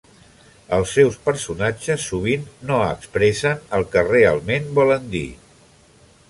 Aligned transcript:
Els 0.77 0.93
seus 0.99 1.17
personatges 1.27 2.05
sovint 2.13 2.47
no 2.71 2.79
expressen 2.87 3.61
el 3.79 3.87
que 3.93 4.05
realment 4.09 4.67
volen 4.81 5.07
dir. 5.19 5.25